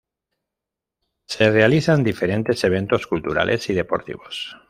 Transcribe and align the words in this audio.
Se 1.27 1.51
realizan 1.51 2.03
diferentes 2.03 2.63
eventos 2.63 3.05
culturales 3.05 3.69
y 3.69 3.75
deportivos. 3.75 4.57